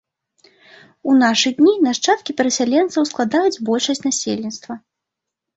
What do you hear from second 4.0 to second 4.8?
насельніцтва.